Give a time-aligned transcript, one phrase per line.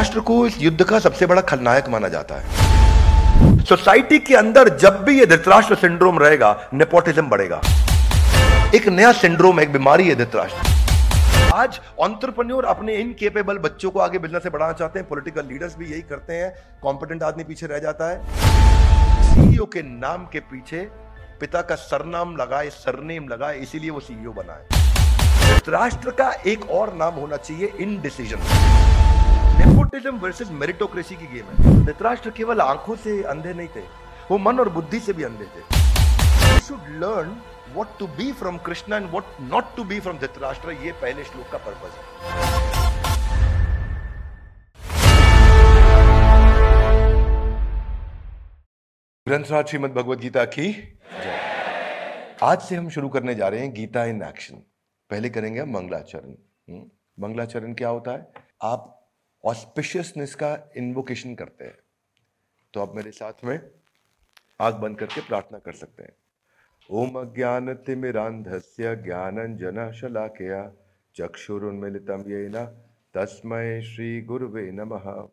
[0.00, 5.02] धृतराष्ट्र को इस युद्ध का सबसे बड़ा खलनायक माना जाता है। सोसाइटी के अंदर जब
[5.04, 7.60] भी ये धृतराष्ट्र सिंड्रोम रहेगा, नेपोटिज्म बढ़ेगा।
[8.74, 14.42] एक नया सिंड्रोम, एक बीमारी है धृतराष्ट्र। आज ऑन्टरप्रन्योर अपने इनकेपेबल बच्चों को आगे बिज़नेस
[14.42, 18.10] से बढ़ाना चाहते हैं पॉलिटिकल लीडर्स भी यही करते हैं कॉम्पिटेंट आदमी पीछे रह जाता
[18.10, 18.16] है।
[19.24, 20.80] सीईओ के नाम के पीछे
[21.40, 24.64] पिता का सरनाम लगाए, सरनेम लगाए, इसीलिए वो सीईओ बना है।
[25.50, 28.99] धृतराष्ट्र का एक और नाम होना चाहिए इन डिसीज़न
[29.92, 33.80] नेपोटिज्म वर्सेस मेरिटोक्रेसी की गेम है। धृतराष्ट्र केवल आँखों से अंधे नहीं थे
[34.30, 35.62] वो मन और बुद्धि से भी अंधे थे।
[36.60, 37.40] Should learn
[37.74, 41.50] what to be from Krishna and what not to be from Dhritarashtra ये पहले श्लोक
[41.52, 42.02] का पर्पज है।
[49.26, 50.68] ग्रंथराज श्रीमद भगवद गीता की
[52.42, 54.62] आज से हम शुरू करने जा रहे हैं गीता इन एक्शन।
[55.10, 56.84] पहले करेंगे हम मंगलाचरण। हम्म,
[57.18, 58.26] मंगलाचरण क्या होता है?
[58.62, 58.96] आप
[59.44, 61.78] ऑस्पिशियसनेस का इन्वोकेशन करते हैं।
[62.74, 63.70] तो आप मेरे साथ में
[64.60, 66.12] आग बंद करके प्रार्थना कर सकते हैं।
[66.90, 70.72] ओम ज्ञानतिमिरान्धस्य ज्ञानञ्जनशलाकया
[71.16, 72.64] चक्षुरुन्मिलितं येन
[73.14, 75.28] तस्मै श्रीगुरुवे नमः।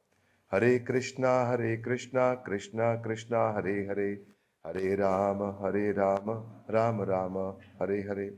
[0.51, 6.29] हरे कृष्णा हरे कृष्णा कृष्णा कृष्णा, हरे हरे। हरे राम हरे राम
[6.69, 7.37] राम राम,
[7.81, 8.37] हरे हरे।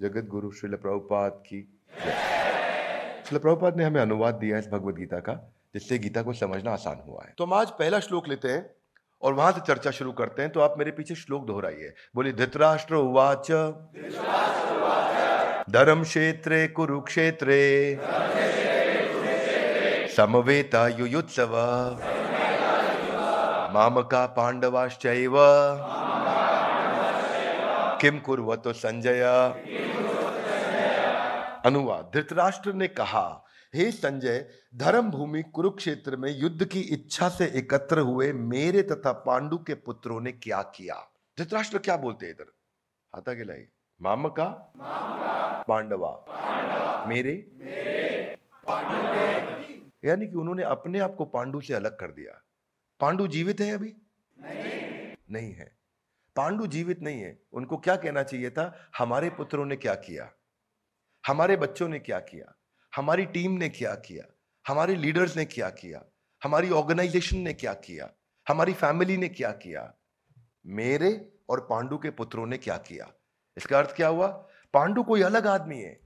[0.00, 2.39] जगत गुरु श्रील प्रभुपाद की श्रील
[3.38, 7.02] प्रभुपाद ने हमें अनुवाद दिया है इस भगवत गीता का, जिससे गीता को समझना आसान
[7.08, 8.70] हुआ है। तो हम आज पहला श्लोक लेते हैं
[9.22, 12.94] और वहाँ से चर्चा शुरू करते हैं तो आप मेरे पीछे श्लोक दोहराइए। बोलिए, धृतराष्ट्र
[12.94, 13.50] उवाच।
[15.70, 18.00] धर्म क्षेत्रे कुरुक्षेत्रे।
[20.16, 21.56] समवेता युयुत्सव।
[23.74, 25.34] मामका पांडवाश्चैव।
[28.00, 29.22] किम कुर्वतो संजय।
[31.66, 33.44] अनुवाद। धृतराष्ट्र ने कहा
[33.74, 39.58] हे संजय धर्म भूमि कुरुक्षेत्र में युद्ध की इच्छा से एकत्र हुए मेरे तथा पांडु
[39.58, 40.94] के पुत्रों ने क्या किया?
[41.38, 42.52] धृतराष्ट्र क्या बोलते हैं इधर?
[43.14, 43.64] हाथा के लाई
[44.02, 44.48] माम का
[45.68, 47.32] पांडवा। मेरे।
[50.04, 52.42] यानी कि उन्होंने अपने आप को पांडु से अलग कर दिया।
[53.00, 53.94] पांडु जीवित है अभी?
[54.40, 55.76] नहीं, नहीं है।
[56.36, 58.90] पांडु जीवित नहीं है। उनको क्या कहना चाहिए था?
[58.98, 60.30] हमारे पुत्रों ने क्या किया?
[61.26, 62.54] हमारे बच्चों ने क्या किया?
[62.96, 64.24] हमारी टीम ने क्या किया?
[64.68, 66.04] हमारे लीडर्स ने क्या किया?
[66.44, 68.10] हमारी ऑर्गेनाइजेशन ने क्या किया?
[68.48, 69.94] हमारी फैमिली ने क्या किया?
[70.66, 73.12] मेरे और पांडु के पुत्रों ने क्या किया?
[73.56, 74.26] इसका अर्थ क्या हुआ?
[74.74, 76.00] पांडु कोई अलग आदमी है।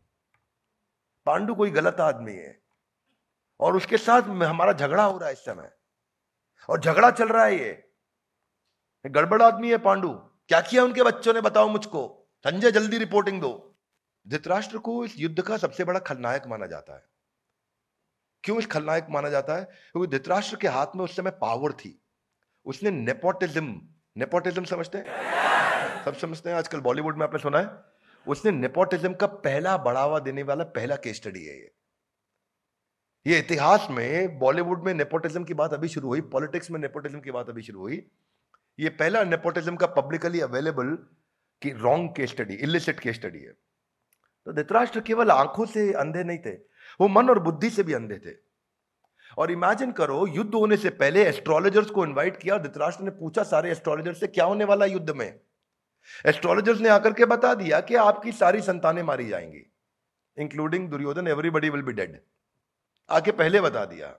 [1.27, 2.63] पांडु कोई गलत आदमी है।
[3.61, 5.71] और उसके साथ हमारा झगड़ा हो रहा है इस समय।
[6.71, 7.91] और झगड़ा चल रहा है ये।
[9.07, 10.11] गड़बड़ आदमी है पांडु।
[10.49, 12.31] क्या किया उनके बच्चों ने बताओ मुझको?
[12.39, 13.74] संजय, जल्दी रिपोर्टिंग दो।
[14.29, 17.05] धृतराष्ट्र को इस युद्ध का सबसे बड़ा खलनायक माना जाता है।
[18.45, 19.65] क्यों इस खलनायक माना जाता है?
[19.65, 22.03] क्योंकि धृतराष्ट्र के हाथ में उस समय पावर थी।
[22.65, 23.83] उसने नेपोटिज्म
[24.17, 25.05] नेपोटिज्म समझते हैं?
[26.05, 26.57] सब समझते हैं?
[26.57, 27.95] आजकल बॉलीवुड में आपने सुना है?
[28.29, 31.75] उसने नेपोटिज्म का पहला बढ़ावा देने वाला पहला केस स्टडी है ये।
[33.27, 37.31] ये इतिहास में बॉलीवुड में नेपोटिज्म की बात अभी शुरू हुई पॉलिटिक्स में नेपोटिज्म की
[37.31, 38.11] बात अभी शुरू हुई।
[38.81, 40.99] ये पहला नेपोटिज्म का पब्लिकली अवेलेबल
[41.63, 43.55] की wrong case study illicit case study है।
[44.47, 46.53] तो धृतराष्ट्र केवल आँखों से अंधे नहीं थे,
[47.01, 48.35] वो मन और बुद्धि से भी अंधे थे।
[49.39, 53.71] और इमेजिन करो, युद्ध होने से पहले एस्ट्रोलॉजर्स को इनवाइट किया, धृतराष्ट्र ने पूछा सारे
[53.71, 55.41] एस्ट्रोलॉजर से, क्या होने वाला युद्ध में?
[56.27, 59.73] एस्ट्रोलॉजर्स ने आकर के बता दिया कि आपकी सारी संतानें मारी जाएँगी
[60.39, 62.21] including Duryodhan everybody will be dead
[63.11, 64.17] आके पहले बता दिया।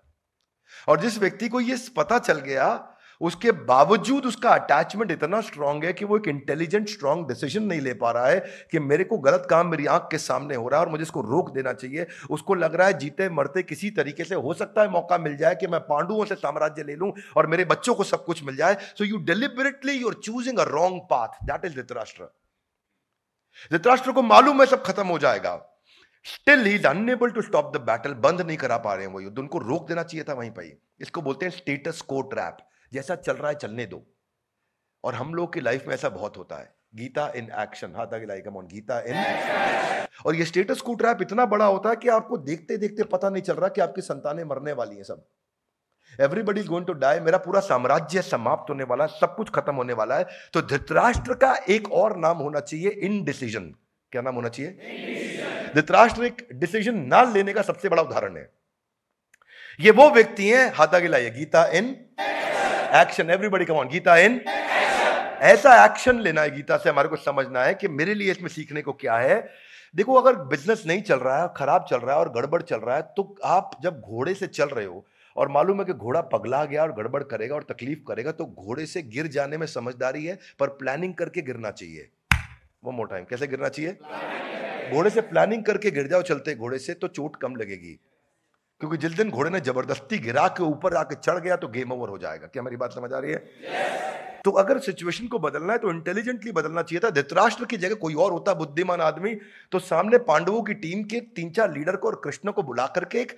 [0.88, 5.94] और जिस व्यक्ति को यह पता चल गया उसके बावजूद उसका अटैचमेंट इतना स्ट्रांग है
[5.94, 8.39] कि वो एक इंटेलिजेंट स्ट्रांग डिसीज़न नहीं ले पा रहा है
[8.71, 11.21] कि मेरे को गलत काम मेरी आँख के सामने हो रहा है और मुझे इसको
[11.21, 14.89] रोक देना चाहिए। उसको लग रहा है जीते मरते किसी तरीके से हो सकता है
[14.91, 18.25] मौका मिल जाए कि मैं पांडुओं से साम्राज्य ले लूँ और मेरे बच्चों को सब
[18.25, 22.23] कुछ मिल जाए। So you deliberately you are choosing a wrong path that is Dhritarashtra
[23.71, 25.56] Dhritarashtra को मालूम है सब खत्म हो जाएगा।
[26.25, 29.19] Still he is unable to stop the battle बंद नहीं करा पा रहे हैं वो
[29.21, 30.71] युद्ध। उनको रोक देना चाहिए था वहीं पर
[31.01, 32.57] इसको बोलते हैं स्टेटस को ट्रैप
[32.93, 34.05] जैसा चल रहा है, चलने दो।
[35.03, 38.25] और हम लोग की लाइफ में ऐसा बहुत होता है। गीता इन एक्शन हाथ आगे
[38.25, 39.15] लाइक ऑन गीता इन
[40.25, 43.43] और ये स्टेटस को ट्रैप इतना बड़ा होता है कि आपको देखते देखते पता नहीं
[43.43, 45.25] चल रहा कि आपकी संतानें मरने वाली हैं सब।
[46.21, 49.93] एवरीबडी गोइंग टू डाई मेरा पूरा साम्राज्य समाप्त होने वाला है, सब कुछ खत्म होने
[49.93, 53.73] वाला है। तो धृतराष्ट्र का एक और नाम होना चाहिए इन डिसीज़न
[54.11, 55.71] क्या नाम होना चाहिए?
[55.73, 58.49] धृतराष्ट्र एक डिसीज़न ना लेने का सबसे बड़ा उदाहरण है।
[59.79, 61.95] ये वो व्यक्ति हैं, हाथा लाइए, Gita in
[62.95, 64.39] action everybody come on Gita in
[65.44, 68.81] ऐसा एक्शन लेना है गीता से हमारे को समझना है कि मेरे लिए इसमें सीखने
[68.81, 69.39] को क्या है।
[69.95, 72.95] देखो, अगर बिज़नेस नहीं चल रहा है, खराब चल रहा है और गड़बड़ चल रहा
[72.95, 75.06] है तो आप जब घोड़े से चल रहे हो
[75.36, 78.86] और मालूम है कि घोड़ा पगला गया और गड़बड़ करेगा और तकलीफ़ करेगा तो घोड़े
[78.86, 82.09] से गिर जाने में समझदारी है, पर प्लानिंग करके गिरना चाहिए।
[82.83, 83.97] वो मोटा टाइम कैसे गिरना चाहिए?
[84.92, 88.00] घोड़े से प्लानिंग करके गिर जाओ, चलते घोड़े से तो चोट कम लगेगी।
[88.85, 92.09] क्योंकि जिस दिन घोड़े ने ज़बरदस्ती गिरा के ऊपर आके चढ़ गया तो गेम ओवर
[92.09, 93.39] हो जाएगा। क्या मेरी बात समझ आ रही है?
[93.61, 94.43] Yes.
[94.43, 98.13] तो अगर सिचुएशन को बदलना है तो इंटेलिजेंटली बदलना चाहिए था। धृतराष्ट्र की जगह कोई
[98.15, 99.33] और होता बुद्धिमान आदमी
[99.71, 103.21] तो सामने पांडवों की टीम के तीन चार लीडर को और कृष्ण को बुला करके
[103.21, 103.35] एक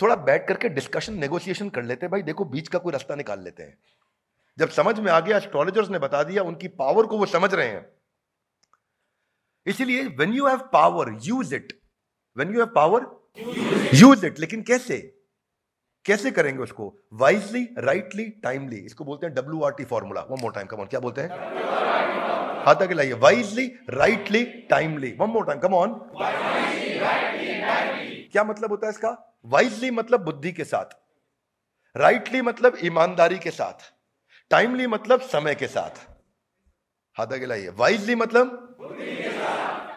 [0.00, 3.44] थोड़ा बैठ करके डिस्कशन नेगोशिएशन कर लेते हैं। भाई देखो बीच का कोई रास्ता निकाल
[3.44, 3.78] लेते हैं।
[4.58, 7.68] जब समझ में आ गया एस्ट्रोलॉजर्स ने बता दिया उनकी पावर को वो समझ रहे
[7.68, 7.86] हैं।
[9.66, 11.78] इसीलिए when you have power use it
[12.36, 13.06] when you have power
[13.94, 14.98] use it लेकिन कैसे?
[16.04, 16.94] कैसे करेंगे उसको?
[17.12, 20.86] वाइजली राइटली टाइमली इसको बोलते हैं W R T formula one more time come on
[20.86, 21.28] क्या बोलते हैं?
[22.66, 23.12] हाथ आगे लाइए.
[23.12, 25.94] Wisely rightly timely one more time come on
[28.32, 29.10] क्या मतलब होता है इसका?
[29.44, 30.96] वाइजली मतलब बुद्धि के साथ.
[31.96, 33.92] राइटली मतलब ईमानदारी के साथ.
[34.50, 36.06] टाइमली मतलब समय के साथ.
[37.16, 37.68] हाथ आगे लाइए.
[37.68, 38.76] वाइजली मतलब?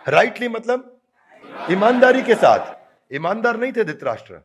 [0.08, 1.02] राइटली मतलब?
[1.72, 2.83] ईमानदारी के साथ.
[3.14, 4.42] ईमानदार नहीं थे धृतराष्ट्र।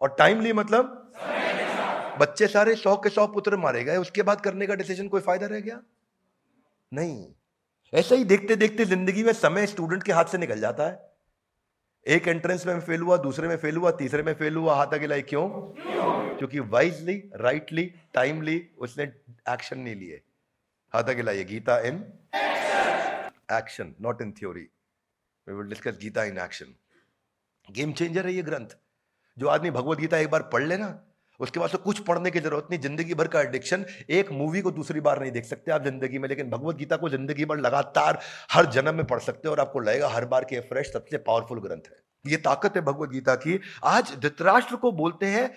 [0.00, 1.12] और टाइमली मतलब?
[2.20, 5.46] बच्चे सारे सौ के सौ पुत्र मारे गए, उसके बाद करने का डिसीज़न कोई फ़ायदा
[5.46, 5.80] रह गया?
[6.92, 7.26] नहीं।
[7.94, 11.08] ऐसा ही देखते देखते ज़िंदगी में समय स्टूडेंट के हाथ से निकल जाता है।
[12.06, 15.18] एक एंट्रेंस में फेल हुआ, दूसरे में फेल हुआ, तीसरे में फेल हुआ, हाथ अकेला
[15.20, 15.48] क्यों?
[16.38, 19.04] क्योंकि वाइजली राइटली टाइमली उसने
[19.50, 20.22] एक्शन नहीं लिए।
[20.92, 22.04] हाथ ये Gita in
[23.52, 24.68] action not in theory
[25.48, 26.74] we will discuss Gita in action
[27.68, 28.76] game changer है ये ग्रंथ।
[29.36, 30.98] जो आदमी भगवत गीता एक बार पढ़ लेना
[31.40, 34.70] उसके बाद से कुछ पढ़ने की ज़रूरत नहीं ज़िंदगी भर का एडिक्शन एक मूवी को
[34.70, 38.18] दूसरी बार नहीं देख सकते आप ज़िंदगी में लेकिन भगवत गीता को ज़िंदगी भर लगातार
[38.52, 41.60] हर जन्म में पढ़ सकते हो और आपको लगेगा हर बार के फ्रेश सबसे पावरफुल
[41.60, 45.48] ग्रंथ है। ये ताकत है भगवत गीता की। आज धृतराष्ट्र को बोलते हैं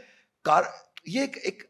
[0.45, 0.71] कार
[1.07, 1.63] ये एक, एक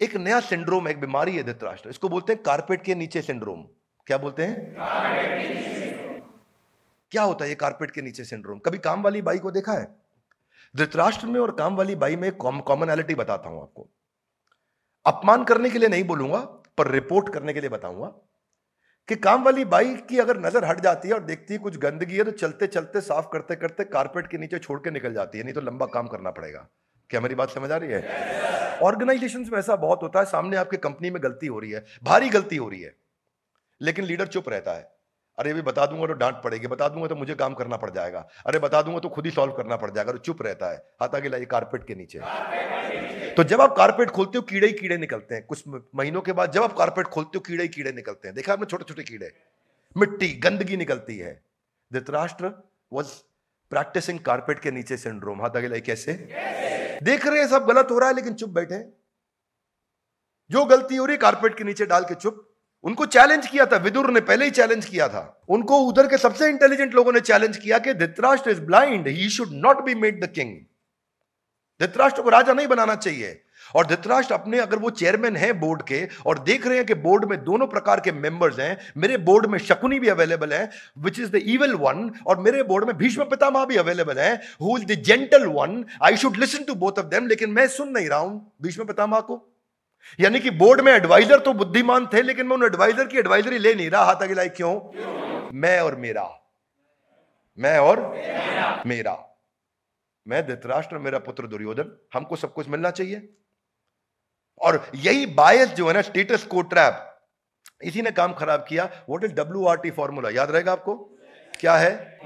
[0.00, 3.62] एक नया सिंड्रोम एक बीमारी है धृतराष्ट्र। इसको बोलते हैं कारपेट के नीचे सिंड्रोम
[4.06, 5.85] क्या बोलते हैं?
[7.16, 9.86] क्या होता है ये कारपेट के नीचे सिंड्रोम कभी काम वाली बाई को देखा है?
[10.74, 13.88] धृतराष्ट्र में और काम वाली बाई में कॉमनैलिटी बताता हूँ आपको।
[15.06, 16.38] अपमान करने के लिए नहीं बोलूँगा,
[16.78, 18.06] पर रिपोर्ट करने के लिए बताऊँगा
[19.08, 22.16] कि काम वाली बाई की अगर नज़र हट जाती है और देखती है कुछ गंदगी
[22.16, 25.44] है तो चलते चलते साफ़ करते करते कारपेट के नीचे छोड़ के निकल जाती है,
[25.44, 26.66] नहीं तो लंबा काम करना पड़ेगा।
[27.10, 28.78] क्या मेरी बात समझ आ रही है?
[28.82, 32.28] ऑर्गेनाइजेशन में ऐसा बहुत होता है, सामने आपके कंपनी में गलती हो रही है, भारी
[32.30, 32.94] गलती हो रही है,
[33.80, 34.95] लेकिन लीडर चुप रहता है।
[35.38, 38.26] अरे भी बता दूँगा तो डांट पड़ेगी, बता दूँगा तो मुझे काम करना पड़ जाएगा।
[38.46, 41.14] अरे, बता दूँगा तो खुद ही सॉल्व करना पड़ जाएगा तो चुप रहता है, हाथ
[41.14, 42.20] आगे लाइए कारपेट के नीचे।
[43.34, 46.52] तो जब आप कारपेट खोलते हो, कीड़े ही कीड़े निकलते हैं। कुछ महीनों के बाद
[46.52, 49.30] जब आप कारपेट खोलते हो, कीड़े ही कीड़े निकलते हैं। देखा आपने छोटे छोटे कीड़े?
[49.96, 51.40] मिट्टी, गंदगी निकलती है।
[51.90, 52.52] धृतराष्ट्र
[52.92, 53.08] वॉज़
[53.72, 56.12] प्रैक्टिसिंग कारपेट के नीचे सिंड्रोम हाथ आगे लाइए, कैसे?
[57.02, 58.84] देख रहे हैं, सब गलत हो रहा है, लेकिन चुप बैठे
[60.50, 62.45] जो गलती हो रही कारपेट के नीचे डाल के चुप।
[62.86, 66.48] उनको चैलेंज किया था, विदुर ने पहले ही चैलेंज किया था। उनको उधर के सबसे
[66.48, 70.28] इंटेलिजेंट लोगों ने चैलेंज किया कि Dhritarashtra is blind he should not be made the
[70.30, 70.54] king
[71.80, 73.42] Dhritarashtra को राजा नहीं बनाना चाहिए।
[73.74, 77.24] और धृतराष्ट्र अपने अगर वो चेयरमैन है बोर्ड के और देख रहे हैं कि बोर्ड
[77.30, 81.30] में दोनों प्रकार के मेंबर्स हैं, मेरे बोर्ड में शकुनी भी अवेलेबल है which is
[81.30, 85.02] the evil one और मेरे बोर्ड में भीष्म पितामह भी अवेलेबल है who is the
[85.02, 88.52] gentle one I should listen to both of them लेकिन मैं सुन नहीं रहा हूँ
[88.62, 89.42] भीष्म पितामह को।
[90.20, 93.74] यानी कि बोर्ड में एडवाइजर तो बुद्धिमान थे लेकिन मैं उन एडवाइजर की एडवाइजरी ले
[93.74, 94.74] नहीं रहा। हाथ आगे लाई क्यों?
[95.52, 96.28] मैं और मेरा।
[97.58, 99.16] मैं और मेरा, मेरा।
[100.28, 103.28] मैं धृतराष्ट्र मेरा पुत्र दुर्योधन हमको सब कुछ मिलना चाहिए।
[104.60, 107.20] और यही बायस जो है ना स्टेटस को ट्रैप
[107.82, 110.94] इसी ने काम खराब किया। What is W R T formula याद रहेगा आपको?
[111.60, 112.20] क्या है?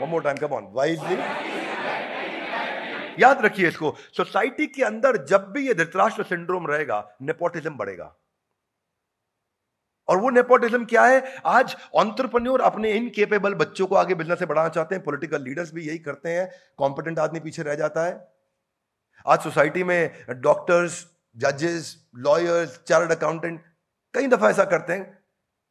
[0.00, 1.16] One more time come on wisely
[3.18, 8.14] याद रखिए इसको। सोसाइटी के अंदर जब भी ये धृतराष्ट्र सिंड्रोम रहेगा, नेपोटिज्म बढ़ेगा।
[10.08, 11.22] और वो नेपोटिज्म क्या है?
[11.46, 15.86] आज ऑन्टरप्रन्योर अपने इनकेपेबल बच्चों को आगे बिज़नेस से बढ़ाना चाहते हैं पॉलिटिकल लीडर्स भी
[15.86, 18.12] यही करते हैं कॉम्पिटेंट आदमी पीछे रह जाता है।
[19.26, 21.06] आज सोसाइटी में डॉक्टर्स
[21.36, 23.60] जजेस लॉयर्स चार्ट अकाउंटेंट
[24.14, 25.18] कई दफ़ा ऐसा करते हैं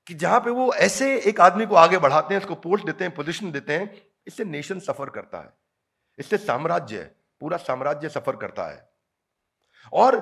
[0.07, 3.13] कि जहाँ पे वो ऐसे एक आदमी को आगे बढ़ाते हैं, उसको पोस्ट देते हैं
[3.15, 3.93] पोजीशन देते हैं,
[4.27, 5.53] इससे नेशन सफ़र करता है।
[6.19, 7.09] इससे साम्राज्य
[7.43, 8.81] पूरा साम्राज्य सफ़र करता है।
[9.93, 10.17] और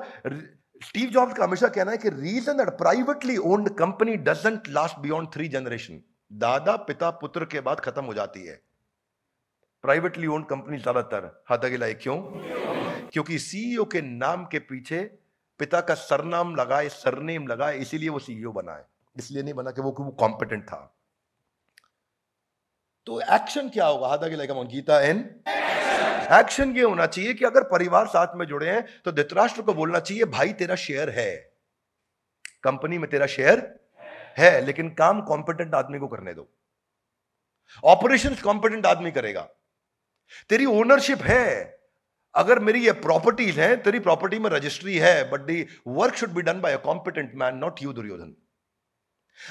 [0.82, 5.30] स्टीव जॉब्स का हमेशा कहना है कि reason that privately owned company doesn't last beyond
[5.34, 6.02] three generation
[6.32, 8.62] दादा, पिता, पुत्र के बाद खत्म हो जाती है।
[9.84, 12.18] प्राइवेटली ओन्ड कंपनी ज़्यादातर, हाथ आगे लाए क्यों?
[13.10, 15.00] क्योंकि सीईओ के नाम के पीछे
[15.60, 18.86] पिता का सरनाम लगाए, सरनेम लगाए, इसीलिए वो सीईओ बना है।
[19.16, 20.80] इसलिए नहीं बना कि वो कॉम्पिटेंट था।
[23.08, 24.08] तो एक्शन क्या होगा?
[24.08, 25.24] हाथ आगे गीता एन
[26.40, 30.00] एक्शन ये होना चाहिए कि अगर परिवार साथ में जुड़े हैं तो धृतराष्ट्र को बोलना
[30.00, 31.36] चाहिए, भाई, तेरा शेयर है।
[32.64, 33.80] कंपनी में तेरा शेयर
[34.38, 36.50] है, लेकिन काम कॉम्पिटेंट आदमी को करने दो।
[37.84, 39.50] ऑपरेशन कॉम्पिटेंट आदमी करेगा।
[40.50, 41.78] तेरी ओनरशिप है।
[42.36, 46.42] अगर मेरी ये प्रॉपर्टीज़ हैं, तेरी प्रॉपर्टी में रजिस्ट्री है but the work should be
[46.42, 48.36] done by a competent man not you Duryodhan.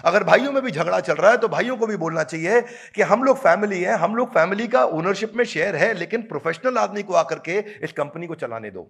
[0.05, 2.61] अगर भाइयों में भी झगड़ा चल रहा है तो भाइयों को भी बोलना चाहिए
[2.95, 6.79] कि हम लोग फैमिली हैं, हम लोग फैमिली का ओनरशिप में शेयर है, लेकिन प्रोफेशनल
[6.79, 8.83] आदमी को आकर के इस कंपनी को चलाने दो।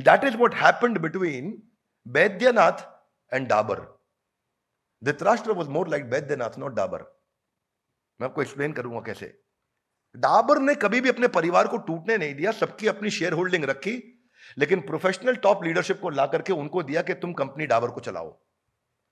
[0.00, 1.62] That is what happened between
[2.06, 2.86] Baidyanath
[3.32, 3.80] and Dabur.
[5.02, 7.02] Dhritarashtra was more like Baidyanath not Dabur.
[8.20, 9.26] मैं आपको एक्सप्लेन करूँगा कैसे।
[10.14, 14.02] डाबर ने कभी भी अपने परिवार को टूटने नहीं दिया, सबकी अपनी शेयर होल्डिंग रखी,
[14.58, 18.38] लेकिन प्रोफेशनल टॉप लीडरशिप को ला करके उनको दिया कि तुम कंपनी डाबर को चलाओ।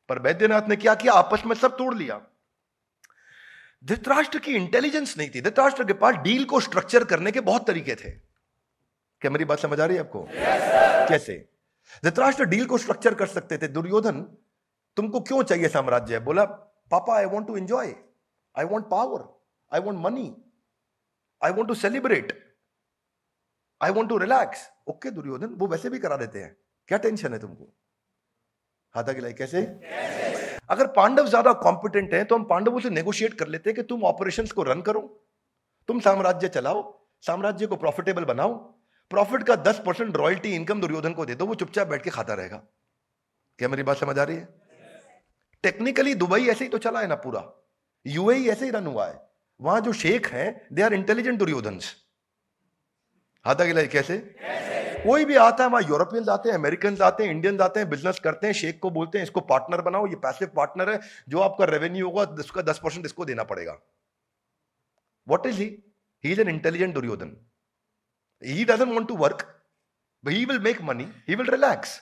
[0.08, 1.12] पर वैद्यनाथ ने क्या किया?
[1.12, 2.20] आपस में सब तोड़ लिया।
[3.84, 7.94] धृतराष्ट्र की इंटेलिजेंस नहीं थी। धृतराष्ट्र के पास डील को स्ट्रक्चर करने के बहुत तरीके
[7.94, 8.10] थे।
[9.22, 10.22] क्या मेरी बात समझ आ रही है आपको?
[10.22, 11.34] Yes, कैसे?
[12.04, 14.20] धृतराष्ट्र डील को स्ट्रक्चर कर सकते थे। दुर्योधन
[14.96, 16.18] तुमको क्यों चाहिए साम्राज्य?
[16.20, 16.44] बोला
[16.90, 17.94] पापा I want to enjoy
[18.54, 19.24] I want power
[19.72, 20.34] I want money
[21.42, 22.32] I want to celebrate
[23.80, 26.56] I want to relax okay Duryodhan वो वैसे भी करा देते हैं।
[26.88, 27.72] क्या टेंशन है तुमको?
[28.96, 29.60] हाथा गिलाई कैसे?
[30.70, 34.04] अगर पांडव ज़्यादा कॉम्पिटेंट हैं तो हम पांडवों से नेगोशिएट कर लेते हैं कि तुम
[34.04, 35.00] ऑपरेशंस को रन करो,
[35.88, 36.82] तुम साम्राज्य चलाओ,
[37.22, 38.54] साम्राज्य को प्रॉफिटेबल बनाओ
[39.10, 42.34] प्रॉफिट का दस परसेंट रॉयल्टी इनकम दुर्योधन को दे दो, वो चुपचाप बैठ के खाता
[42.34, 42.56] रहेगा।
[43.58, 44.48] क्या मेरी बात समझ आ रही है?
[45.64, 47.42] टेक्निकली दुबई ऐसे ही तो चला है ना पूरा।
[48.06, 49.20] यूएई ऐसे ही रन हुआ है।
[49.60, 51.78] वहाँ जो शेख हैं दे आर इंटेलिजेंट दुर्योधन।
[53.44, 54.18] हाथा गिलाई कैसे?
[55.06, 58.18] कोई भी आता है वहाँ यूरोपियंस आते हैं अमेरिकन आते हैं इंडियंस आते हैं बिज़नेस
[58.20, 61.64] करते हैं शेख को बोलते हैं इसको पार्टनर बनाओ ये पैसिव पार्टनर है जो आपका
[61.66, 63.76] रेवेन्यू होगा उसका दस परसेंट इसको देना पड़ेगा।
[65.26, 65.68] What is he
[66.24, 67.36] he is an intelligent Duryodhan.
[68.42, 69.46] He doesn't want to work
[70.24, 72.00] he will make money he will relax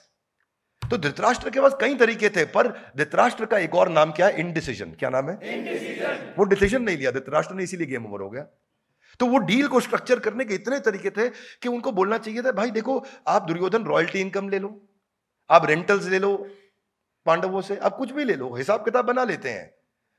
[0.82, 4.40] तो धृतराष्ट्र के पास कई तरीके थे पर धृतराष्ट्र का एक और नाम क्या है?
[4.40, 6.34] इनडिसीजन क्या नाम है?
[6.38, 8.46] वो डिसीज़न नहीं लिया धृतराष्ट्र ने इसीलिए गेम ओवर हो गया।
[9.20, 12.52] तो वो डील को स्ट्रक्चर करने के इतने तरीके थे कि उनको बोलना चाहिए था,
[12.52, 14.88] भाई देखो, आप दुर्योधन रॉयल्टी इनकम ले लो,
[15.50, 16.50] आप रेंटल्स ले लो,
[17.26, 19.74] पांडवों से, आप कुछ भी ले लो, हिसाब किताब बना लेते हैं।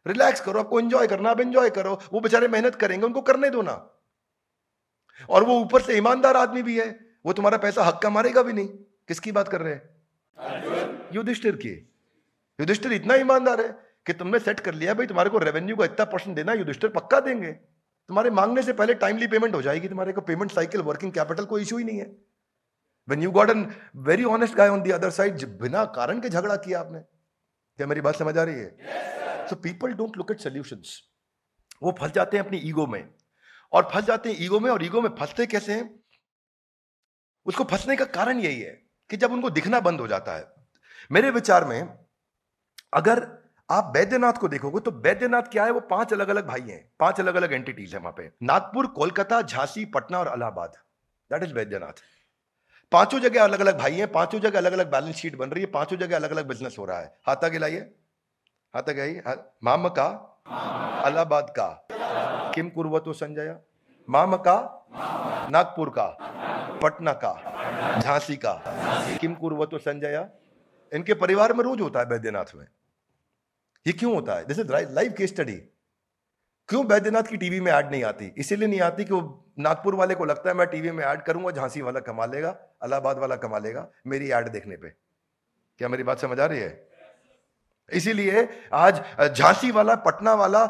[0.08, 3.62] रिलैक्स करो, आपको एंजॉय करना, आप एंजॉय करो। वो बेचारे मेहनत करेंगे, उनको करने दो
[3.62, 4.02] ना।
[5.30, 8.68] और वो ऊपर से ईमानदार आदमी भी है, वो तुम्हारा पैसा हक्का मारेगा भी नहीं।
[9.08, 9.96] किसकी बात कर रहे हैं?
[11.14, 11.96] युधिष्ठिर की।
[12.60, 13.68] युधिष्ठिर इतना ईमानदार है
[14.06, 17.20] कि तुमने सेट कर लिया, भाई तुम्हारे को रेवेन्यू का इतना परसेंट देना, युधिष्ठिर पक्का
[17.20, 17.60] देंगे।
[18.10, 21.62] तुम्हारे मांगने से पहले टाइमली पेमेंट हो जाएगी, तुम्हारे को पेमेंट साइकिल वर्किंग कैपिटल कोई
[21.62, 22.06] इशू ही नहीं है।
[23.08, 23.66] When you got an
[24.06, 28.02] very honest guy on the other side बिना कारण के झगड़ा किया आपने, क्या मेरी
[28.02, 29.48] बात समझ आ रही है?
[29.48, 30.82] So people don't look at solution
[31.84, 33.04] वो फंस जाते हैं अपनी ईगो में।
[33.74, 35.90] और फंस जाते हैं ईगो में, और ईगो में फंसते कैसे हैं?
[37.46, 38.72] उसको फंसने का कारण यही है
[39.10, 40.46] कि जब उनको दिखना बंद हो जाता है।
[41.12, 41.98] मेरे विचार में,
[42.94, 43.20] अगर
[43.70, 45.72] आप बैद्यनाथ को देखोगे तो बैद्यनाथ क्या है?
[45.72, 49.42] वो पाँच अलग अलग भाई हैं। पाँच अलग अलग एंटिटीज है वहाँ पे। नागपुर, कोलकाता,
[49.42, 50.74] झांसी, पटना और इलाहाबाद
[51.32, 52.02] दैट इज़ बैद्यनाथ।
[52.92, 55.72] पाँचों जगह अलग अलग भाई हैं, पाँचों जगह अलग अलग बैलेंस शीट बन रही है,
[55.72, 57.80] पाँचों जगह अलग अलग बिज़नेस हो रहा है। हाथा गिलाइए
[58.74, 59.20] हाथा गई
[59.64, 60.08] माम का।
[61.06, 61.88] अलाहाबाद का।
[62.56, 63.56] किम कुर्वतो संजय?
[64.08, 64.58] माम का।
[65.52, 66.08] नागपुर का।
[66.82, 68.54] पटना का। झांसी का।
[69.22, 70.28] किम कुर्वतो संजय?
[70.92, 72.66] इनके परिवार में रोज होता है बैद्यनाथ में।
[73.86, 74.46] ये क्यों होता है?
[74.46, 75.56] This is live case study
[76.70, 78.32] क्यों बैद्यनाथ की टीवी में ऐड नहीं आती?
[78.38, 81.52] इसीलिए नहीं आती कि वो नागपुर वाले को लगता है, मैं टीवी में ऐड करूँगा,
[81.52, 82.50] झांसी वाला कमा लेगा,
[82.82, 84.90] अलाहाबाद वाला कमा लेगा मेरी ऐड देखने पे।
[85.80, 86.88] क्या मेरी बात समझ आ रही है?
[87.92, 89.02] इसीलिए आज
[89.36, 90.66] झांसी वाला, पटना वाला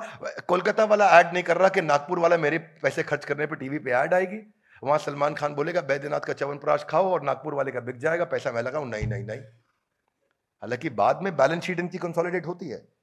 [0.48, 3.80] कोलकाता वाला ऐड नहीं कर रहा कि नागपुर वाला मेरे पैसे खर्च करने पे टीवी
[3.80, 4.40] पे ऐड आएगी।
[4.84, 8.26] वहाँ सलमान खान बोलेगा, बैद्यनाथ का चवन प्राश खाओ और नागपुर वाले का बिक जाएगा,
[8.26, 12.95] पैसा मैं लगाऊ, नहीं नहीं नहीं। हालाँकि बाद में बैलेंस शीट इनकी कंसोलिडेट होती है।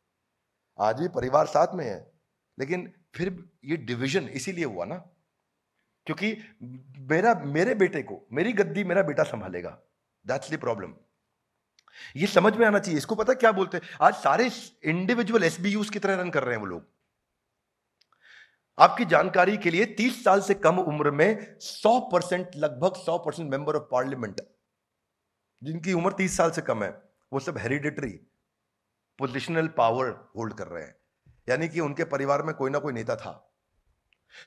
[0.83, 2.13] आज भी परिवार साथ में है,
[2.59, 4.97] लेकिन फिर ये डिवीज़न इसीलिए हुआ ना,
[6.07, 6.37] क्योंकि
[7.11, 9.79] मेरा, मेरे बेटे को, मेरी गद्दी मेरा बेटा संभालेगा।
[10.25, 10.95] दैट्स द प्रॉब्लम
[12.17, 13.89] ये समझ में आना चाहिए। इसको पता क्या बोलते हैं?
[14.03, 14.51] आज सारे
[14.85, 16.87] इंडिविजुअल एसबीयूज की तरह रन कर रहे हैं वो लोग?
[18.79, 23.51] आपकी जानकारी के लिए 30 साल से कम उम्र में 100 परसेंट, लगभग 100 परसेंट
[23.51, 24.41] मेंबर ऑफ़ पार्लियामेंट
[25.63, 26.91] जिनकी उम्र 30 साल से कम है,
[27.33, 28.19] वो सब हेरिडेटरी
[29.19, 30.95] पोजिशनल पावर होल्ड कर रहे हैं।
[31.49, 33.33] यानी कि उनके परिवार में कोई ना कोई नेता था।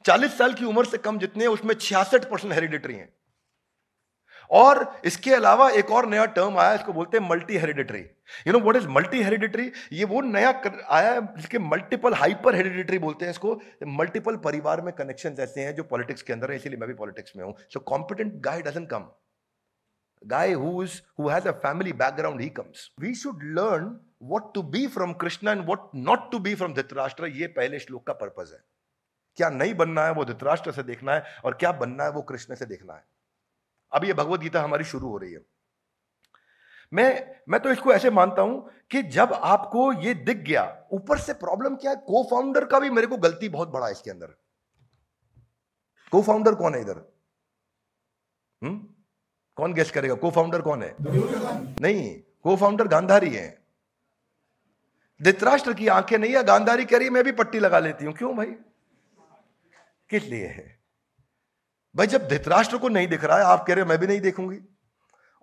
[0.05, 3.13] चालीस साल की उम्र से कम जितने उसमें छियासठ परसेंट हेरिडिटरी हैं।
[4.51, 7.99] और इसके अलावा एक और नया टर्म आया इसको बोलते हैं multi hereditary
[8.47, 12.55] you know what is multi hereditary ये वो नया कर, आया है जिसके मल्टीपल हाइपर
[12.55, 13.53] हेरिडिटरी बोलते हैं इसको।
[13.99, 17.35] मल्टीपल परिवार में कनेक्शन ऐसे हैं जो पॉलिटिक्स के अंदर है इसीलिए मैं भी पॉलिटिक्स
[17.35, 19.11] में हूँ। So competent guy doesn't come
[20.21, 22.89] who is who has a family background he comes.
[22.97, 23.41] We should
[24.23, 28.07] what to be from krishna and what not to be from dhritarashtra, ये पहले श्लोक
[28.07, 28.63] का पर्पज है।
[29.35, 32.55] क्या नहीं बनना है वो धृतराष्ट्र से देखना है और क्या बनना है वो कृष्ण
[32.55, 33.05] से देखना है?
[33.91, 35.39] अब ये भगवत गीता हमारी शुरू हो रही है।
[36.93, 41.33] मैं मैं तो इसको ऐसे मानता हूँ कि जब आपको ये दिख गया, ऊपर से
[41.33, 41.97] प्रॉब्लम क्या है?
[41.97, 44.27] को फाउंडर का भी मेरे को गलती बहुत बड़ा है इसके अंदर।
[46.11, 47.13] को फाउंडर कौन है इधर?
[48.63, 48.87] हम्म?
[49.55, 50.15] कौन गेस करेगा?
[50.15, 50.95] को फाउंडर कौन है?
[51.81, 53.64] नहीं को फाउंडर गांधारी है।
[55.21, 58.37] धृतराष्ट्र की आँखें नहीं है, गांधारी कह रही मैं भी पट्टी लगा लेती हूँ। क्यों
[58.37, 58.47] भाई?
[60.09, 60.79] किस लिए है?
[61.95, 64.19] भाई, जब धृतराष्ट्र को नहीं दिख रहा है, आप कह रहे हो, मैं भी नहीं
[64.19, 64.59] देखूँगी।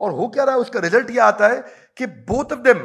[0.00, 1.60] और हो क्या रहा है, उसका रिज़ल्ट यह आता है
[1.96, 2.78] कि both of them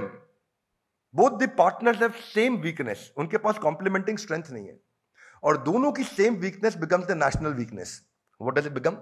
[1.15, 4.79] both the partners have same weakness उनके पास कॉम्प्लीमेंटिंग स्ट्रेंथ नहीं है।
[5.44, 8.01] और दोनों की same weakness becomes the national weakness
[8.41, 8.98] what does it become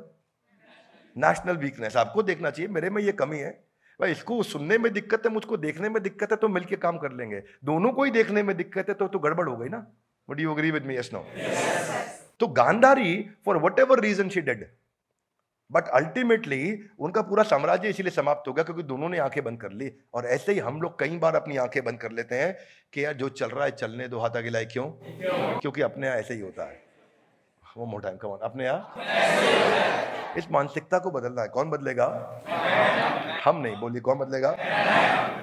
[1.18, 3.65] national weakness आपको देखना चाहिए, मेरे में ये कमी है।
[4.00, 7.12] भाई इसको सुनने में दिक्कत है मुझको देखने में दिक्कत है तो मिलके काम कर
[7.12, 9.86] लेंगे। दोनों को ही देखने में दिक्कत है तो तो गड़बड़ हो गई ना।
[10.30, 11.26] What you agree with me yes no
[12.40, 14.66] तो Gandhari for whatever reason she dead
[15.72, 16.60] but ultimately
[17.00, 20.26] उनका पूरा साम्राज्य इसीलिए समाप्त हो गया क्योंकि दोनों ने आँखें बंद कर ली। और
[20.26, 22.56] ऐसे ही हम लोग कई बार अपनी आँखें बंद कर लेते हैं
[22.94, 24.86] कि यार जो चल रहा है चलने दो हाथा गिलाए क्यों?
[25.60, 26.84] क्योंकि अपने यहाँ ऐसे ही होता है।
[27.78, 30.34] वो मोटा है कमान अपने यहाँ?
[30.38, 32.08] इस मानसिकता को बदलना है। कौन बदलेगा?
[33.46, 34.52] हम नहीं, बोलिए कौन बदलेगा?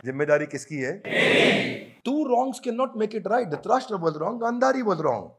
[0.05, 0.93] ज़िम्मेदारी किसकी है?
[2.05, 5.31] Two wrongs can not make it right Dhritarashtra रहा हूँ गांधारी वॉज़ रॉन्ग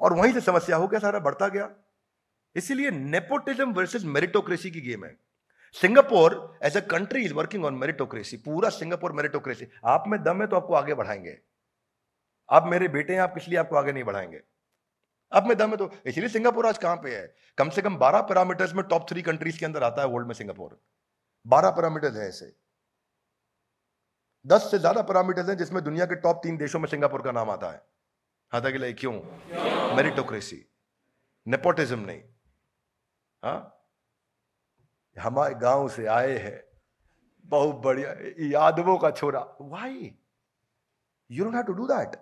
[0.00, 1.68] और वहीं से समस्या हो गया सारा, बढ़ता गया।
[2.56, 5.16] इसीलिए नेपोटिज्म वर्सेस मेरिटोक्रेसी की गेम है।
[5.74, 10.46] Singapore as a country is working on meritocracy पूरा सिंगापुर मेरिटोक्रेसी आप में दम है
[10.46, 11.38] तो आपको आगे बढ़ाएँगे।
[12.48, 14.40] आप मेरे बेटे हैं, आप किस लिए आपको आगे नहीं बढ़ाएँगे।
[15.32, 17.34] अब में दम है तो इसलिए सिंगापुर आज कहाँ पे है?
[17.58, 20.34] कम से कम 12 पैरामीटर्स में टॉप थ्री कंट्रीज़ के अंदर आता है वर्ल्ड में
[20.34, 20.78] सिंगापुर।
[21.46, 22.52] 12 पैरामीटर्स है ऐसे।
[24.44, 27.50] दस से ज़्यादा पैरामीटर्स हैं जिसमें दुनिया के टॉप तीन देशों में सिंगापुर का नाम
[27.50, 27.82] आता है।
[28.52, 29.12] हाथा के लिए क्यों?
[29.96, 30.64] मेरिटोक्रेसी
[31.46, 32.20] नेपोटिज्म नहीं।
[33.42, 33.54] हा?
[35.16, 36.62] हमारे गाँव से आए हैं।
[37.44, 38.14] बहुत बढ़िया।
[38.50, 40.14] यादवों का छोरा। Why
[41.30, 42.16] you don't have to do that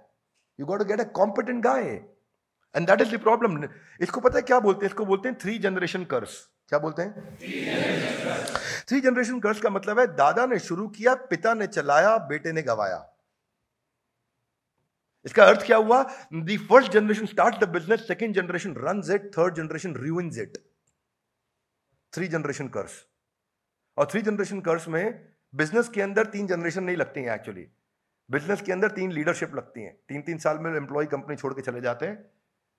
[0.59, 3.65] you got to get a competent guy and that is the problem
[4.01, 4.91] इसको पता है क्या बोलते हैं?
[4.91, 6.37] इसको बोलते हैं थ्री जनरेशन कर्स
[6.73, 7.37] क्या बोलते हैं?
[8.89, 12.63] थ्री जनरेशन कर्स का मतलब है, दादा ने शुरू किया, पिता ने चलाया, बेटे ने
[12.63, 12.99] गवाया।
[15.25, 16.03] इसका अर्थ क्या हुआ?
[16.35, 20.57] The first generation start the business second generation run it third generation ruins it
[22.13, 22.97] three generation curse
[23.99, 25.05] और थ्री जनरेशन कर्स में
[25.55, 27.69] बिज़नेस के अंदर तीन जनरेशन नहीं लगती हैं एक्चुअली
[28.31, 31.63] बिज़नेस के अंदर तीन लीडरशिप लगती हैं। तीन तीन साल में एम्प्लॉय कंपनी छोड़ के
[31.63, 32.17] चले जाते हैं।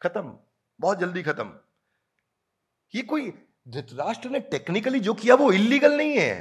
[0.01, 0.37] खत्म।
[0.79, 1.51] बहुत जल्दी खत्म।
[2.95, 3.33] ये कोई
[3.65, 6.33] धृतराष्ट्र ने टेक्निकली जो किया वो इलीगल नहीं है।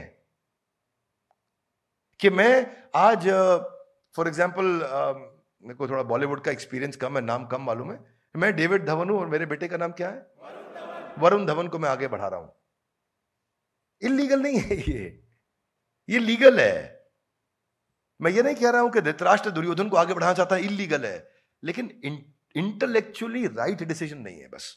[2.21, 3.29] कि मैं आज
[4.15, 4.65] फॉर एग्ज़ाम्पल
[5.63, 7.99] मेरे को थोड़ा बॉलीवुड का एक्सपीरियंस कम है, नाम कम मालूम है।
[8.35, 10.27] मैं डेविड धवन हूँ और मेरे बेटे का नाम क्या है?
[11.19, 12.53] वरुण धवन को मैं आगे बढ़ा रहा हूँ।
[14.03, 15.23] इलीगल नहीं है ये।
[16.09, 17.01] ये लीगल है।
[18.21, 21.05] मैं ये नहीं कह रहा हूँ कि धृतराष्ट्र दुर्योधन को आगे बढ़ाना चाहता है इलीगल
[21.05, 21.29] है।
[21.63, 21.91] लेकिन
[22.55, 24.77] इंटेलेक्चुअली राइट डिसीज़न नहीं है, बस।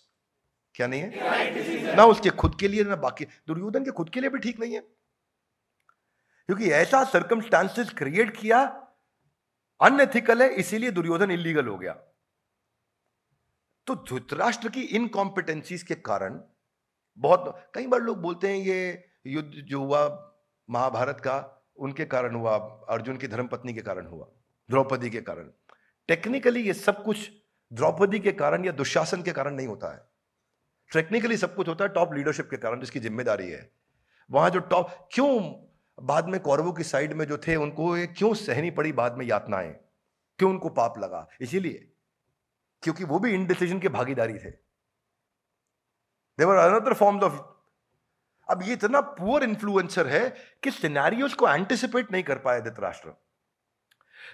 [0.76, 1.96] क्या नहीं है?
[1.96, 4.74] ना उसके खुद के लिए ना बाकी दुर्योधन के खुद के लिए भी ठीक नहीं
[4.74, 8.64] है। क्योंकि ऐसा सर्कमस्टांसेस क्रिएट किया
[9.80, 11.94] अनएथिकल है इसीलिए दुर्योधन इलीगल हो गया।
[13.88, 16.40] तो धृतराष्ट्र की इनकॉम्पिटेंसीज के कारण
[17.18, 20.02] बहुत कई बार लोग बोलते हैं ये युद्ध जो हुआ
[20.70, 21.36] महाभारत का
[21.76, 22.56] उनके कारण हुआ
[22.90, 24.28] अर्जुन की धर्मपत्नी के कारण हुआ
[24.70, 25.52] द्रौपदी के कारण।
[26.08, 27.30] टेक्निकली ये सब कुछ
[27.72, 30.15] द्रौपदी के कारण या दुशासन के कारण नहीं होता है।
[30.92, 33.70] टेक्निकली सब कुछ होता है टॉप लीडरशिप के कारण, जिसकी ज़िम्मेदारी है।
[34.30, 35.40] वहाँ जो टॉप क्यों
[35.98, 39.26] बाद में कौरवों की साइड में जो थे, उनको ये क्यों सहनी पड़ी बाद में
[39.26, 39.72] यातनाएँ?
[40.40, 41.28] क्यों उनको पाप लगा?
[41.42, 41.92] इसीलिए,
[42.84, 44.50] क्योंकि वो भी इनडिसीजन के भागीदारी थे।
[46.40, 47.40] देवर अनदर फॉर्म्स ऑफ़
[48.50, 50.30] अब ये इतना पुअर इन्फ्लुएंसर है
[50.64, 53.14] कि सिनेरियोस को एंटिसिपेट नहीं कर पाए धृतराष्ट्र।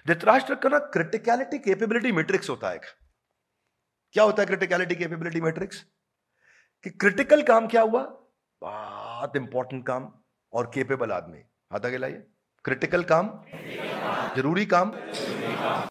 [0.06, 5.84] धृतराष्ट्र का ना क्रिटिकलिटी कैपेबिलिटी मैट्रिक्स होता है क्या होता है क्रिटिकलिटी कैपेबिलिटी मैट्रिक्स
[6.84, 8.02] कि क्रिटिकल काम क्या हुआ?
[8.62, 10.10] बहुत इंपॉर्टेंट काम
[10.52, 11.38] और केपेबल आदमी।
[11.72, 12.22] हाथ के लाइए।
[12.64, 13.28] क्रिटिकल काम,
[14.36, 14.92] ज़रूरी काम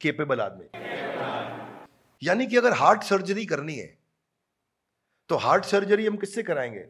[0.01, 0.65] केपेबल आदमी।
[2.21, 3.97] यानी कि अगर हार्ट सर्जरी करनी है
[5.29, 6.85] तो हार्ट सर्जरी हम किससे कराएँगे?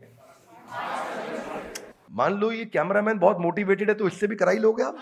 [2.11, 4.95] मान लो ये कैमरामैन बहुत मोटिवेटेड है तो इससे भी करा ही लोगे आप?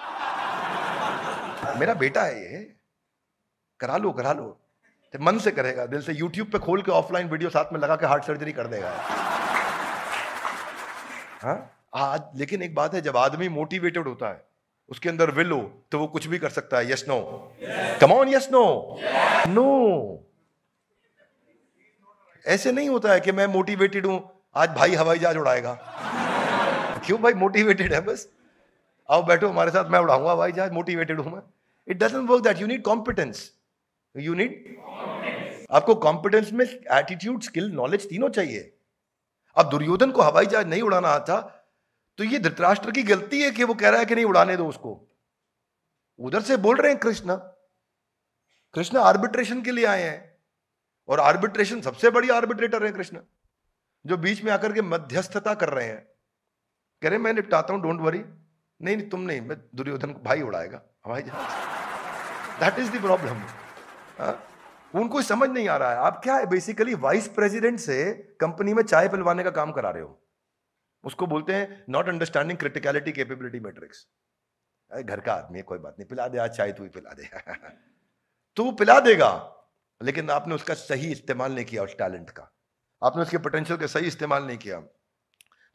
[1.79, 2.63] मेरा बेटा है ये।
[3.79, 4.59] करा लो करा लो।
[5.13, 7.95] तो मन से करेगा, दिल से यूट्यूब पे खोल के ऑफलाइन वीडियो साथ में लगा
[7.95, 8.89] के हार्ट सर्जरी कर देगा।
[11.41, 11.71] हाँ?
[11.95, 14.43] आज, लेकिन एक बात है, जब आदमी मोटिवेटेड होता है,
[14.91, 17.19] उसके अंदर विल हो तो वो कुछ भी कर सकता है। Yes no
[18.01, 18.63] come yes no
[19.47, 19.65] no
[22.45, 24.21] ऐसे नहीं होता है कि मैं मोटिवेटेड हूँ,
[24.55, 25.73] आज भाई हवाई जहाज़ उड़ाएगा।
[27.05, 28.27] क्यों भाई मोटिवेटेड है बस?
[29.09, 31.41] आओ बैठो हमारे साथ, मैं उड़ाऊँगा हवाई जहाज़ मोटिवेटेड हूँ मैं।
[31.87, 33.51] It doesn't work that you need competence
[34.15, 34.77] you need
[35.71, 38.61] आपको कॉम्पिटेंस में एटीट्यूड स्किल नॉलेज तीनों चाहिए।
[39.57, 41.39] अब दुर्योधन को हवाई जहाज़ नहीं उड़ाना आता
[42.19, 44.67] तो ये धृतराष्ट्र की गलती है कि वो कह रहा है कि नहीं, उड़ाने दो
[44.67, 44.91] उसको।
[46.19, 47.35] उधर से बोल रहे हैं कृष्ण।
[48.75, 50.17] कृष्ण आर्बिट्रेशन के लिए आए हैं।
[51.09, 53.19] और आर्बिट्रेशन सबसे बड़ी आर्बिट्रेटर है कृष्ण,
[54.05, 56.01] जो बीच में आकर के मध्यस्थता कर रहे हैं।
[57.01, 60.41] कह रहे मैं निपटाता हूँ डोंट वरी नहीं नहीं, तुम नहीं, मैं दुर्योधन को भाई
[60.41, 62.59] उड़ाएगा, हवाई जहाज़.
[62.59, 63.41] दैट इज़ द प्रॉब्लम
[64.95, 68.83] उनको समझ नहीं आ रहा है। आप क्या है बेसिकली वाइस प्रेसिडेंट से कंपनी में
[68.83, 70.19] चाय पिलवाने का काम करा रहे हो?
[71.03, 74.07] उसको बोलते हैं not understanding criticality capability matrix
[75.01, 77.29] घर का आदमी है, कोई बात नहीं, पिला दे, आज चाय तू ही पिला दे।
[78.55, 79.55] तो वो पिला देगा,
[80.03, 82.51] लेकिन आपने उसका सही इस्तेमाल नहीं किया उस टैलेंट का।
[83.03, 84.79] आपने उसके पोटेंशियल का सही इस्तेमाल नहीं किया।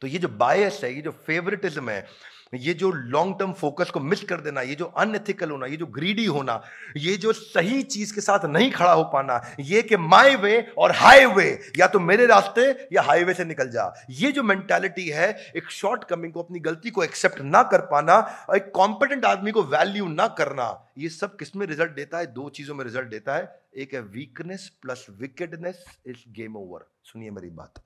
[0.01, 2.07] तो ये जो बायस है, ये जो फेवरेटिज्म है
[2.53, 5.85] ये जो लॉन्ग टर्म फोकस को मिस कर देना, ये जो अनएथिकल होना, ये जो
[5.85, 6.61] ग्रीडी होना,
[6.97, 10.91] ये जो सही चीज़ के साथ नहीं खड़ा हो पाना, ये कि माई वे और
[10.91, 15.69] हाईवे या तो मेरे रास्ते या हाईवे से निकल जा। ये जो मेंटालिटी है, एक
[15.69, 18.17] शॉर्ट कमिंग को, अपनी गलती को एक्सेप्ट ना कर पाना,
[18.49, 22.25] और एक कॉम्पिटेंट आदमी को वैल्यू ना करना, ये सब किसमें रिज़ल्ट देता है?
[22.25, 27.31] दो चीज़ों में रिज़ल्ट देता है। एक है weakness plus wickedness is game over सुनिए
[27.31, 27.83] मेरी बात।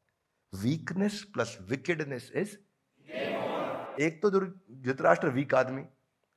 [0.54, 2.56] वीकनेस प्लस विकेडनेस इज़
[4.00, 5.82] एक तो धृतराष्ट्र वीक आदमी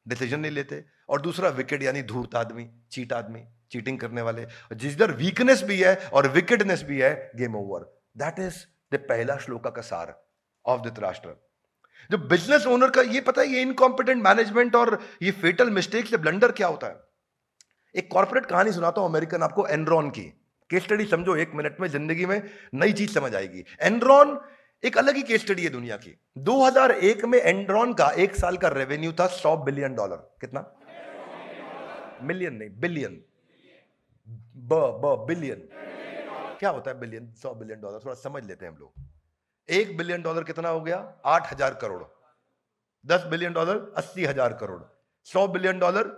[0.06, 4.94] डिसीज़न नहीं लेते, और दूसरा विकेट यानी धूर्त आदमी चीट आदमी चीटिंग करने वाले। जिस
[4.94, 7.84] इधर वीकनेस भी है और विकेटनेस भी है game over
[8.16, 8.54] that is
[8.92, 10.14] the पहला श्लोका का सार
[10.64, 11.34] ऑफ़ धृतराष्ट्र।
[12.10, 16.16] जो बिज़नेस ओनर का, ये पता है, ये इनकॉम्पिटेंट मैनेजमेंट और ये फेटल मिस्टेक से
[16.16, 17.00] ब्लंडर क्या होता है?
[17.94, 20.22] एक कॉर्पोरेट कहानी सुनाता हूँ अमेरिकन आपको एनरॉन की।
[20.70, 22.42] केस स्टडी समझो, एक मिनट में ज़िंदगी में
[22.74, 24.38] नई चीज़ समझ आएगी। एनरॉन
[24.84, 28.68] एक अलग ही केस स्टडी है दुनिया की। 2001 में एंड्रॉन का एक साल का
[28.70, 30.64] रेवेन्यू था 100 बिलियन डॉलर कितना?
[32.22, 33.20] मिलियन नहीं बिलियन
[34.64, 35.68] ब ब बिलियन
[36.58, 38.92] क्या होता है बिलियन 100 बिलियन डॉलर थोड़ा समझ लेते हैं हम लोग।
[39.68, 40.96] एक बिलियन डॉलर कितना हो गया?
[41.26, 42.02] आठ हज़ार करोड़।
[43.04, 44.82] दस बिलियन डॉलर अस्सी हज़ार करोड़।
[45.26, 46.10] सौ बिलियन डॉलर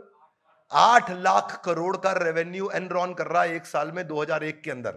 [0.73, 4.93] आठ लाख करोड़ का रेवेन्यू एनरॉन कर रहा है एक साल में 2001 के अंदर।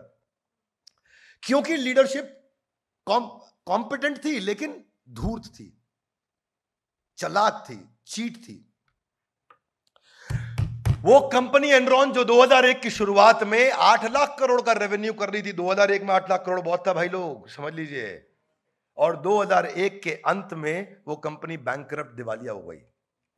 [1.43, 2.34] क्योंकि लीडरशिप
[3.67, 5.73] कॉम्पिटेंट थी, लेकिन धूर्त थी,
[7.17, 8.63] चलाक थी, चीट थी।
[11.01, 15.41] वो कंपनी एनरॉन, जो 2001 की शुरुआत में 8 लाख करोड़ का रेवेन्यू कर रही
[15.41, 18.23] थी 2001 में 8 लाख करोड़ बहुत था भाई लोग, समझ लीजिए।
[18.97, 22.80] और 2001 के अंत में वो कंपनी बैंक दिवालिया हो गई,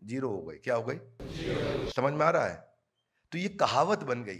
[0.01, 1.89] ज़ीरो हो गई। क्या हो गई?
[1.91, 2.55] समझ में आ रहा है?
[3.31, 4.39] तो ये कहावत बन गई।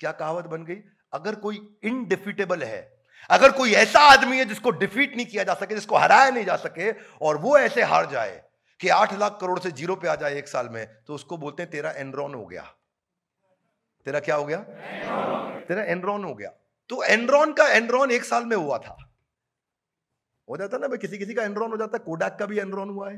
[0.00, 0.76] क्या कहावत बन गई?
[1.12, 5.74] अगर कोई इनडिफिटेबल है अगर कोई ऐसा आदमी है जिसको डिफीट नहीं किया जा सके
[5.74, 6.90] जिसको हराया नहीं जा सके
[7.26, 8.42] और वो ऐसे हार जाए
[8.80, 11.62] कि आठ लाख करोड़ से ज़ीरो पे आ जाए एक साल में तो उसको बोलते
[11.62, 12.62] हैं तेरा एनरॉन हो गया।
[14.06, 14.58] तेरा क्या हो गया?
[15.60, 16.50] तेरा एनरॉन हो गया।
[16.90, 18.96] तो एनरॉन का एनरॉन एक साल में हुआ था।
[20.48, 22.90] हो जाता ना भाई किसी किसी का एनरॉन हो जाता है कोडाक का भी एनरॉन
[22.90, 23.16] हुआ है।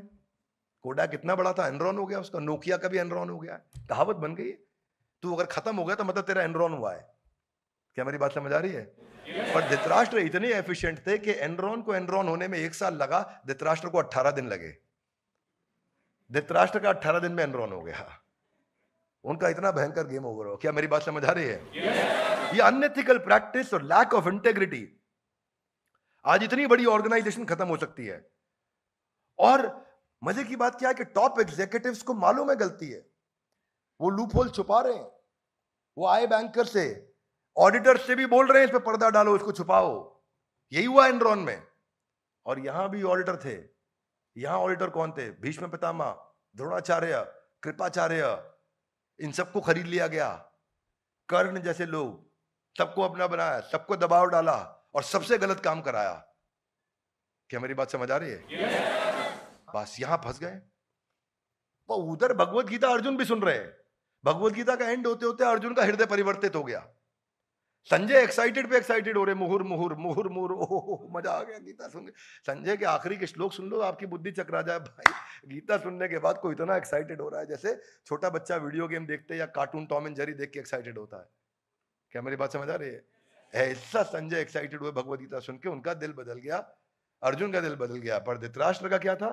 [0.84, 4.16] कोडाक कितना बड़ा था एनरॉन हो गया उसका नोकिया का भी एनरॉन हो गया। कहावत
[4.16, 4.50] बन गई
[5.22, 7.08] तू अगर खत्म हो गया तो मतलब तेरा एनरॉन हुआ है।
[7.96, 8.84] क्या मेरी बात समझ आ रही है?
[9.28, 13.88] पर धृतराष्ट्र इतने एफिशिएंट थे कि एनरॉन को एनरॉन होने में एक साल लगा, धृतराष्ट्र
[13.88, 14.76] को अट्ठारह दिन लगे।
[16.30, 18.20] धृतराष्ट्र का अट्ठारह दिन में एनरॉन हो गया।
[19.24, 21.60] उनका इतना भयंकर गेम ओवर हो क्या मेरी बात समझ आ रही है?
[22.54, 24.88] ये अनएथिकल प्रैक्टिस और लैक ऑफ़ इंटेग्रिटी
[26.24, 28.30] आज इतनी बड़ी ऑर्गेनाइजेशन खत्म हो सकती है।
[29.38, 29.66] और
[30.22, 33.06] मज़े की बात क्या है कि टॉप एग्जीक्यूटिव्स को मालूम है गलती है।
[34.00, 35.10] वो लूप होल छुपा रहे हैं।
[35.98, 37.13] वो आए बैंकर से
[37.56, 40.22] ऑडिटर से भी बोल रहे हैं, इस पर पर्दा डालो, इसको छुपाओ।
[40.72, 41.66] यही हुआ एनरॉन में।
[42.46, 43.74] और यहाँ भी ऑडिटर थे।
[44.40, 45.30] यहाँ ऑडिटर कौन थे?
[45.30, 46.10] भीष्म पितामा
[46.56, 48.50] द्रोणाचार्य, कृपाचार्य।
[49.20, 50.50] इन सबको खरीद लिया गया।
[51.28, 52.30] कर्ण जैसे लोग,
[52.78, 54.56] सबको अपना बनाया, सबको दबाव डाला
[54.94, 56.34] और सबसे गलत काम कराया।
[57.48, 58.44] क्या मेरी बात समझ आ रही है?
[59.76, 60.60] बस यहाँ फंस गए।
[61.90, 63.76] उधर भगवत गीता अर्जुन भी सुन रहे हैं।
[64.24, 66.88] भगवत गीता का एंड होते होते अर्जुन का हृदय परिवर्तित हो गया।
[67.90, 71.88] संजय एक्साइटेड पे एक्साइटेड हो रहे, मुहुर मुहुर मुहुर मुहुर, ओह मज़ा आ गया गीता
[71.88, 72.06] सुन
[72.46, 76.18] संजय के आखिरी के श्लोक सुन लो, आपकी बुद्धि चकरा जाए भाई। गीता सुनने के
[76.18, 77.74] बाद कोई इतना एक्साइटेड हो रहा है, जैसे
[78.06, 81.28] छोटा बच्चा वीडियो गेम देखते या कार्टून टॉम एंड जेरी देख के एक्साइटेड होता है।
[82.12, 83.04] क्या मेरी बात समझ आ रही है?
[83.52, 86.56] ऐसा संजय एक्साइटेड हुए भगवत गीता सुन के उनका दिल बदल गया,
[87.22, 89.30] अर्जुन का दिल बदल गया। पर धृतराष्ट्र का क्या था?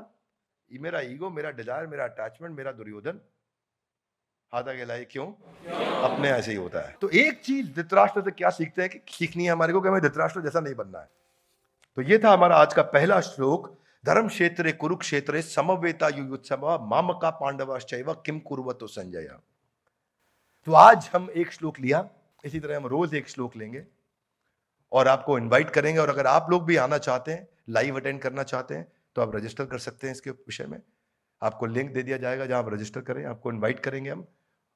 [0.71, 3.19] मेरा ईगो मेरा डिज़ायर मेरा अटैचमेंट मेरा दुर्योधन।
[4.53, 5.25] हाथ आगे लाए क्यों?
[6.03, 9.45] अपने ऐसे ही होता है। तो एक चीज़ धृतराष्ट्र से क्या सीखते हैं कि सीखनी
[9.45, 11.09] है हमारे को कि हमें धृतराष्ट्र जैसा नहीं बनना है।
[11.97, 13.69] तो ये था हमारा आज का पहला श्लोक
[14.03, 17.79] धर्म क्षेत्र कुरुक्षेत्र, समवेता युयुत्सव, मामका पांडव
[18.25, 19.29] किम कुरवतो संजय।
[20.67, 22.07] तो आज हम एक श्लोक लिया,
[22.43, 23.85] इसी तरह हम रोज एक श्लोक लेंगे।
[24.91, 28.43] और आपको इनवाइट करेंगे, और अगर आप लोग भी आना चाहते हैं लाइव अटेंड करना
[28.43, 30.79] चाहते हैं तो आप रजिस्टर कर सकते हैं इसके विषय में।
[31.41, 34.25] आपको लिंक दे दिया जाएगा जहाँ आप रजिस्टर करें, आपको इनवाइट करेंगे हम।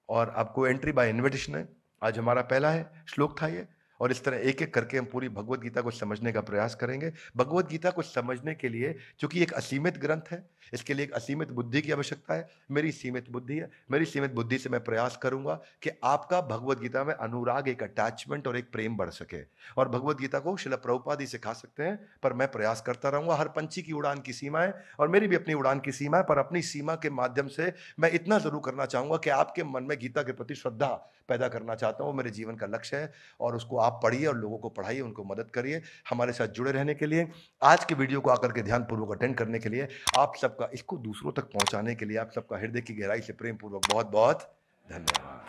[0.09, 1.69] और आपको एंट्री बाय इनविटेशन है।
[2.03, 3.67] आज हमारा पहला है श्लोक था ये।
[3.99, 7.11] और इस तरह एक एक करके हम पूरी भगवत गीता को समझने का प्रयास करेंगे।
[7.37, 11.51] भगवत गीता को समझने के लिए, चूँकि एक असीमित ग्रंथ है, इसके लिए एक असीमित
[11.51, 15.59] बुद्धि की आवश्यकता है, मेरी सीमित बुद्धि है, मेरी सीमित बुद्धि से मैं प्रयास करूँगा
[15.81, 19.41] कि आपका भगवत गीता में अनुराग, एक अटैचमेंट और एक प्रेम बढ़ सके।
[19.77, 23.47] और भगवत गीता को शिला प्रभुपादी सिखा सकते हैं, पर मैं प्रयास करता रहूँगा, हर
[23.47, 26.37] पंछी की उड़ान की सीमा है, और मेरी भी अपनी उड़ान की सीमा है, पर
[26.37, 30.23] अपनी सीमा के माध्यम से मैं इतना ज़रूर करना चाहूँगा कि आपके मन में गीता
[30.23, 30.87] के प्रति श्रद्धा
[31.29, 34.57] पैदा करना चाहता हूँ मेरे जीवन का लक्ष्य है और उसको आप पढ़िए और लोगों
[34.57, 37.27] को पढ़ाइए, उनको मदद करिए हमारे साथ जुड़े रहने के लिए।
[37.63, 41.31] आज के वीडियो को आकर के ध्यानपूर्वक अटेंड करने के लिए, आप सबका, इसको दूसरों
[41.31, 44.49] तक पहुँचाने के लिए आप सबका हृदय की गहराई से प्रेमपूर्वक बहुत बहुत
[44.85, 45.43] धन्यवाद